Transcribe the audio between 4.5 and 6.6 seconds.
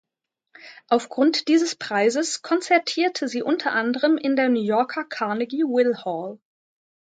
Yorker Carnegie Weill Hall.